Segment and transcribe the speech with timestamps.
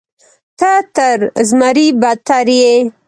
[0.59, 1.19] ته تر
[1.49, 2.75] زمري بدتر یې.